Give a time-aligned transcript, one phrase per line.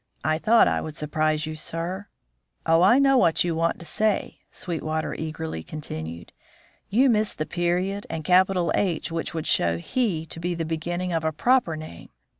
[0.23, 2.07] I thought I would surprise you, sir.
[2.65, 6.33] Oh, I know what you want to say!" Sweetwater eagerly continued.
[6.89, 11.13] "You miss the period and capital H which would show 'he' to be the beginning
[11.13, 12.09] of a proper name.